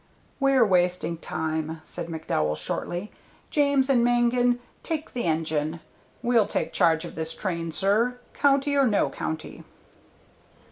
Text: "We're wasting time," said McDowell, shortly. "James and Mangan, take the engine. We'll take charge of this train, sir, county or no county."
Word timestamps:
"We're 0.39 0.65
wasting 0.65 1.19
time," 1.19 1.79
said 1.83 2.07
McDowell, 2.07 2.57
shortly. 2.57 3.11
"James 3.51 3.87
and 3.87 4.03
Mangan, 4.03 4.57
take 4.81 5.13
the 5.13 5.25
engine. 5.25 5.79
We'll 6.23 6.47
take 6.47 6.73
charge 6.73 7.05
of 7.05 7.13
this 7.13 7.35
train, 7.35 7.71
sir, 7.71 8.17
county 8.33 8.75
or 8.75 8.87
no 8.87 9.11
county." 9.11 9.63